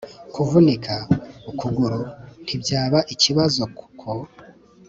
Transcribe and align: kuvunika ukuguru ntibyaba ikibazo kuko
kuvunika 0.33 0.95
ukuguru 1.49 2.01
ntibyaba 2.45 2.99
ikibazo 3.13 3.61
kuko 3.77 4.09